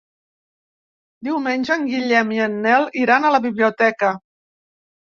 Diumenge 1.27 1.77
en 1.77 1.87
Guillem 1.91 2.33
i 2.39 2.43
en 2.49 2.57
Nel 2.67 2.91
iran 3.05 3.31
a 3.31 3.37
la 3.39 3.45
biblioteca. 3.49 4.15